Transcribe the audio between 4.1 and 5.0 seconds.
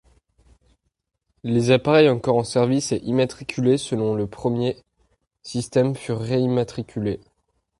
le premier